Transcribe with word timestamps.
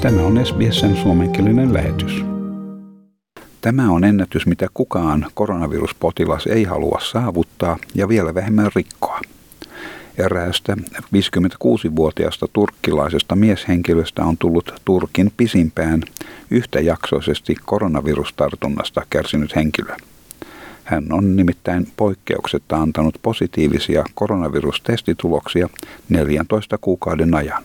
Tämä 0.00 0.22
on 0.22 0.46
SBSn 0.46 0.96
suomenkielinen 0.96 1.74
lähetys. 1.74 2.24
Tämä 3.60 3.90
on 3.90 4.04
ennätys, 4.04 4.46
mitä 4.46 4.66
kukaan 4.74 5.26
koronaviruspotilas 5.34 6.46
ei 6.46 6.64
halua 6.64 6.98
saavuttaa 7.02 7.76
ja 7.94 8.08
vielä 8.08 8.34
vähemmän 8.34 8.70
rikkoa. 8.76 9.20
Eräästä 10.18 10.76
56-vuotiaasta 11.14 12.46
turkkilaisesta 12.52 13.36
mieshenkilöstä 13.36 14.24
on 14.24 14.36
tullut 14.38 14.74
Turkin 14.84 15.32
pisimpään 15.36 16.02
yhtäjaksoisesti 16.50 17.56
koronavirustartunnasta 17.64 19.02
kärsinyt 19.10 19.56
henkilö. 19.56 19.96
Hän 20.84 21.12
on 21.12 21.36
nimittäin 21.36 21.86
poikkeuksetta 21.96 22.76
antanut 22.76 23.18
positiivisia 23.22 24.04
koronavirustestituloksia 24.14 25.68
14 26.08 26.78
kuukauden 26.80 27.34
ajan. 27.34 27.62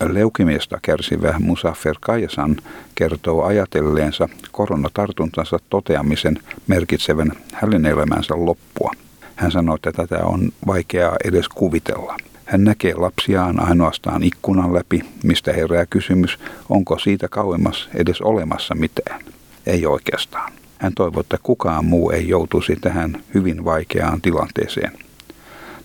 Leukemiasta 0.00 0.78
kärsivä 0.82 1.34
Musaffer 1.38 1.96
Kajasan 2.00 2.56
kertoo 2.94 3.44
ajatelleensa 3.44 4.28
koronatartuntansa 4.52 5.58
toteamisen 5.70 6.38
merkitsevän 6.66 7.32
hänen 7.52 7.86
elämänsä 7.86 8.34
loppua. 8.36 8.90
Hän 9.36 9.52
sanoi, 9.52 9.74
että 9.74 9.92
tätä 9.92 10.24
on 10.24 10.52
vaikeaa 10.66 11.16
edes 11.24 11.48
kuvitella. 11.48 12.16
Hän 12.44 12.64
näkee 12.64 12.94
lapsiaan 12.94 13.60
ainoastaan 13.60 14.22
ikkunan 14.22 14.74
läpi, 14.74 15.02
mistä 15.22 15.52
herää 15.52 15.86
kysymys, 15.86 16.38
onko 16.68 16.98
siitä 16.98 17.28
kauemmas 17.28 17.88
edes 17.94 18.20
olemassa 18.20 18.74
mitään. 18.74 19.20
Ei 19.66 19.86
oikeastaan. 19.86 20.52
Hän 20.78 20.92
toivoo, 20.94 21.20
että 21.20 21.38
kukaan 21.42 21.84
muu 21.84 22.10
ei 22.10 22.28
joutuisi 22.28 22.76
tähän 22.76 23.22
hyvin 23.34 23.64
vaikeaan 23.64 24.20
tilanteeseen. 24.20 24.92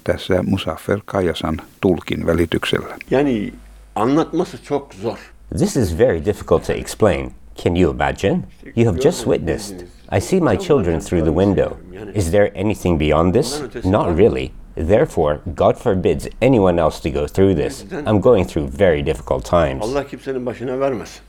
Tässä 0.03 0.43
Musaffer 0.43 0.99
Kajasan 1.05 1.61
tulkin 1.81 2.25
välityksellä. 2.25 2.97
Yani 3.11 3.53
anlatması 3.95 4.63
çok 4.63 4.93
zor. 4.93 5.17
This 5.57 5.75
is 5.75 5.99
very 5.99 6.25
difficult 6.25 6.65
to 6.65 6.73
explain. 6.73 7.31
Can 7.55 7.75
you 7.75 7.93
imagine? 7.93 8.39
You 8.75 8.91
have 8.91 9.01
just 9.01 9.23
witnessed. 9.25 9.75
I 10.11 10.21
see 10.21 10.39
my 10.39 10.57
children 10.59 10.99
through 10.99 11.23
the 11.25 11.35
window. 11.35 11.77
Is 12.13 12.31
there 12.31 12.51
anything 12.55 12.99
beyond 12.99 13.33
this? 13.33 13.61
Not 13.85 14.17
really. 14.17 14.51
Therefore, 14.75 15.39
God 15.55 15.77
forbids 15.77 16.27
anyone 16.41 16.81
else 16.81 17.01
to 17.01 17.09
go 17.09 17.27
through 17.27 17.55
this. 17.55 17.85
I'm 18.05 18.21
going 18.21 18.47
through 18.47 18.77
very 18.79 19.05
difficult 19.05 19.45
times. 19.45 19.83
Allah 19.83 20.07
kimsenin 20.07 20.45
başına 20.45 20.79
vermesin. 20.79 21.21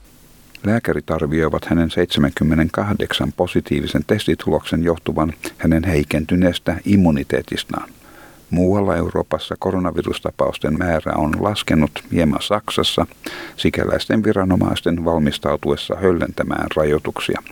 Lääkärit 0.67 1.11
arvioivat 1.11 1.71
hänen 1.71 1.89
78 1.97 3.33
positiivisen 3.37 4.03
testituloksen 4.03 4.83
johtuvan 4.83 5.33
hänen 5.59 5.85
heikentyneestä 5.85 6.77
immuniteetistaan. 6.85 7.89
Muualla 8.53 8.97
Euroopassa 8.97 9.55
koronavirustapausten 9.59 10.79
määrä 10.79 11.13
on 11.17 11.33
laskenut 11.41 11.91
hieman 12.13 12.43
Saksassa 12.43 13.07
sikäläisten 13.57 14.25
viranomaisten 14.25 15.05
valmistautuessa 15.05 15.97
höllentämään 15.97 16.67
rajoituksia. 16.77 17.43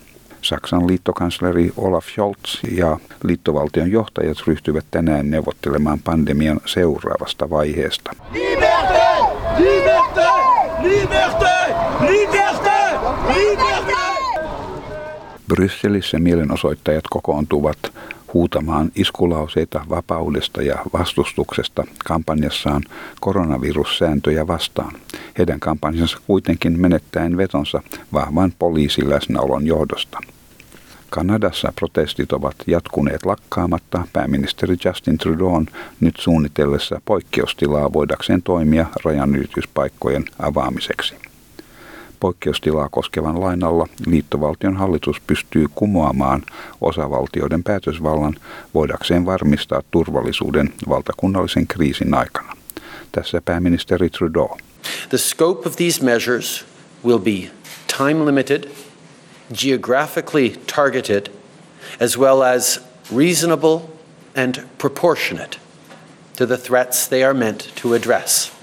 Saksan 0.42 0.86
liittokansleri 0.86 1.72
Olaf 1.76 2.06
Scholz 2.06 2.58
ja 2.72 2.98
liittovaltion 3.24 3.90
johtajat 3.90 4.36
ryhtyvät 4.46 4.84
tänään 4.90 5.30
neuvottelemaan 5.30 5.98
pandemian 6.04 6.60
seuraavasta 6.66 7.50
vaiheesta. 7.50 8.10
Liberté! 8.32 9.00
Liberté! 9.58 10.30
Liberté! 10.82 11.74
Liberté! 12.00 12.98
Liberté! 13.34 14.00
Brysselissä 15.48 16.18
mielenosoittajat 16.18 17.04
kokoontuvat 17.10 17.78
huutamaan 18.34 18.92
iskulauseita 18.94 19.84
vapaudesta 19.90 20.62
ja 20.62 20.78
vastustuksesta 20.92 21.84
kampanjassaan 22.04 22.82
koronavirussääntöjä 23.20 24.46
vastaan. 24.46 24.92
Heidän 25.38 25.60
kampanjansa 25.60 26.18
kuitenkin 26.26 26.80
menettäen 26.80 27.36
vetonsa 27.36 27.82
vahvan 28.12 28.52
poliisiläsnäolon 28.58 29.66
johdosta. 29.66 30.18
Kanadassa 31.10 31.72
protestit 31.76 32.32
ovat 32.32 32.54
jatkuneet 32.66 33.26
lakkaamatta 33.26 34.02
pääministeri 34.12 34.76
Justin 34.84 35.18
Trudeau 35.18 35.64
nyt 36.00 36.16
suunnitellessa 36.18 37.00
poikkeustilaa 37.04 37.92
voidakseen 37.92 38.42
toimia 38.42 38.86
rajanylityspaikkojen 39.04 40.24
avaamiseksi. 40.38 41.29
Poikkeustilaa 42.20 42.88
koskevan 42.88 43.40
lain 43.40 43.64
alla 43.64 43.86
liittovaltion 44.06 44.76
hallitus 44.76 45.20
pystyy 45.26 45.66
kumoamaan 45.74 46.42
osavaltioiden 46.80 47.62
päätösvallan 47.62 48.36
voidakseen 48.74 49.26
varmistaa 49.26 49.82
turvallisuuden 49.90 50.72
valtakunnallisen 50.88 51.66
kriisin 51.66 52.14
aikana. 52.14 52.56
Tässä 53.12 53.42
pääministeri 53.44 54.10
Trudeau. 54.10 54.48
The 55.08 55.18
scope 55.18 55.68
of 55.68 55.76
these 55.76 56.04
measures 56.04 56.64
will 57.04 57.18
be 57.18 57.50
time 57.96 58.24
limited, 58.24 58.70
geographically 59.54 60.50
targeted, 60.74 61.26
as 62.00 62.18
well 62.18 62.42
as 62.42 62.80
reasonable 63.16 63.80
and 64.36 64.54
proportionate 64.78 65.58
to 66.36 66.46
the 66.46 66.56
threats 66.56 67.08
they 67.08 67.24
are 67.24 67.34
meant 67.34 67.72
to 67.82 67.94
address. 67.94 68.59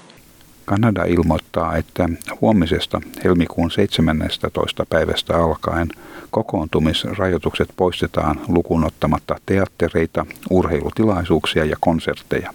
Kanada 0.68 1.04
ilmoittaa, 1.04 1.76
että 1.76 2.08
huomisesta 2.40 3.00
helmikuun 3.24 3.70
17. 3.70 4.86
päivästä 4.90 5.36
alkaen 5.36 5.88
kokoontumisrajoitukset 6.30 7.68
poistetaan 7.76 8.40
lukunottamatta 8.48 9.36
teattereita, 9.46 10.26
urheilutilaisuuksia 10.50 11.64
ja 11.64 11.76
konsertteja. 11.80 12.54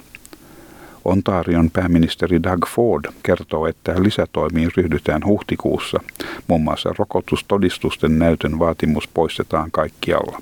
Ontarion 1.06 1.72
pääministeri 1.72 2.44
Doug 2.44 2.66
Ford 2.68 3.06
kertoo, 3.24 3.68
että 3.68 4.04
lisätoimiin 4.04 4.72
ryhdytään 4.78 5.26
huhtikuussa. 5.26 6.00
Muun 6.48 6.62
muassa 6.62 6.94
rokotustodistusten 6.98 8.20
näytön 8.20 8.60
vaatimus 8.60 9.08
poistetaan 9.08 9.72
kaikkialla. 9.72 10.40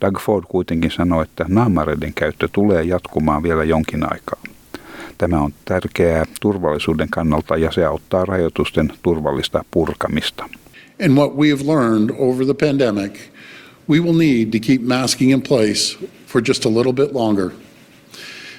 Doug 0.00 0.18
Ford 0.18 0.44
kuitenkin 0.48 0.90
sanoi, 0.90 1.22
että 1.22 1.44
naamareiden 1.48 2.14
käyttö 2.14 2.48
tulee 2.52 2.82
jatkumaan 2.82 3.42
vielä 3.42 3.64
jonkin 3.64 4.12
aikaa. 4.12 4.49
Tämä 5.18 5.40
on 5.40 5.52
tärkeää 5.64 6.24
turvallisuuden 6.40 7.08
kannalta 7.08 7.56
ja 7.56 7.72
se 7.72 7.84
auttaa 7.84 8.24
rajoitusten 8.24 8.92
turvallista 9.02 9.64
purkamista. 9.70 10.48
And 11.04 11.16
what 11.16 11.36
we 11.36 11.50
have 11.50 11.66
learned 11.66 12.10
over 12.18 12.44
the 12.44 12.54
pandemic, 12.54 13.12
we 13.88 14.00
will 14.00 14.16
need 14.16 14.52
to 14.52 14.58
keep 14.60 14.82
masking 14.82 15.32
in 15.32 15.42
place 15.42 15.98
for 16.26 16.42
just 16.48 16.66
a 16.66 16.68
little 16.68 16.92
bit 16.92 17.12
longer. 17.12 17.50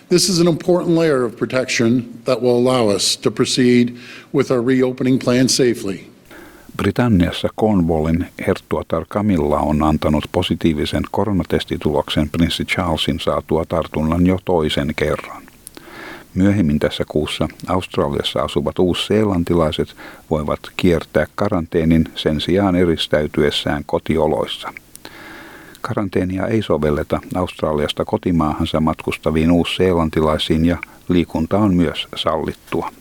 This 0.10 0.30
is 0.30 0.40
an 0.40 0.48
important 0.48 0.96
layer 0.96 1.24
of 1.24 1.36
protection 1.36 2.04
that 2.26 2.42
will 2.42 2.58
allow 2.58 2.96
us 2.96 3.18
to 3.18 3.32
proceed 3.32 3.96
with 4.34 4.52
our 4.52 4.66
reopening 4.66 5.20
plan 5.20 5.50
safely. 5.50 6.12
Britanniassa 6.78 7.50
Cornwallin 7.60 8.28
herttuatar 8.48 9.06
Camilla 9.06 9.60
on 9.60 9.84
antanut 9.84 10.24
positiivisen 10.32 11.04
koronatestituloksen 11.12 12.30
prinssi 12.30 12.66
Charlesin 12.66 13.20
saatua 13.20 13.66
tartunnan 13.66 14.26
jo 14.26 14.38
toisen 14.46 14.94
kerran. 14.96 15.51
Myöhemmin 16.36 16.80
tässä 16.80 17.04
kuussa 17.08 17.48
Australiassa 17.68 18.42
asuvat 18.42 18.80
uusseelantilaiset 18.80 19.96
voivat 20.30 20.60
kiertää 20.78 21.26
karanteenin 21.36 22.06
sen 22.16 22.42
sijaan 22.42 22.76
eristäytyessään 22.76 23.84
kotioloissa. 23.86 24.74
Karanteenia 25.82 26.48
ei 26.48 26.62
sovelleta 26.62 27.20
Australiasta 27.36 28.06
kotimaahansa 28.06 28.80
matkustaviin 28.80 29.52
uusseelantilaisiin 29.52 30.66
ja 30.66 30.78
liikunta 31.10 31.58
on 31.58 31.76
myös 31.76 32.08
sallittua. 32.16 32.92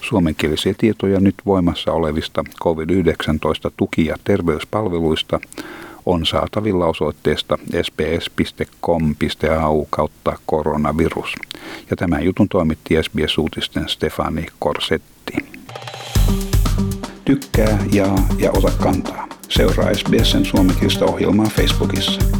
Suomenkielisiä 0.00 0.74
tietoja 0.78 1.20
nyt 1.20 1.34
voimassa 1.46 1.92
olevista 1.92 2.44
COVID-19 2.64 3.70
tuki- 3.76 4.06
ja 4.06 4.16
terveyspalveluista 4.24 5.40
on 6.08 6.26
saatavilla 6.26 6.86
osoitteesta 6.86 7.58
sbs.com.au 7.82 9.84
kautta 9.90 10.38
koronavirus. 10.46 11.34
Ja 11.90 11.96
tämän 11.96 12.24
jutun 12.24 12.48
toimitti 12.48 12.94
SBS-uutisten 13.02 13.88
Stefani 13.88 14.46
Korsetti. 14.58 15.32
Tykkää, 17.24 17.78
jaa 17.92 18.28
ja 18.38 18.50
ota 18.52 18.72
kantaa. 18.82 19.28
Seuraa 19.48 19.94
SBSn 19.94 20.44
suomenkielistä 20.44 21.04
ohjelmaa 21.04 21.46
Facebookissa. 21.46 22.37